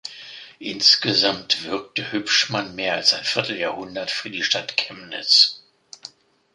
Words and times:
Insgesamt 0.57 1.63
wirkte 1.63 2.11
Hübschmann 2.11 2.73
mehr 2.73 2.95
als 2.95 3.13
ein 3.13 3.23
Vierteljahrhundert 3.23 4.09
für 4.09 4.31
die 4.31 4.41
Stadt 4.41 4.75
Chemnitz. 4.75 5.61